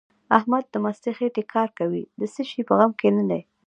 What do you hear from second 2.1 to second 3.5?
د څه شي په غم کې نه دی.